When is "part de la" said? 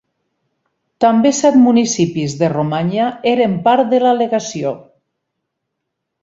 3.69-4.15